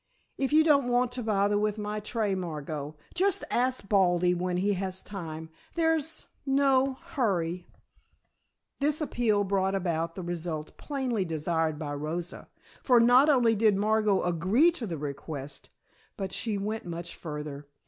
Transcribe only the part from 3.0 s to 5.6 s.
just ask Baldy when he has time.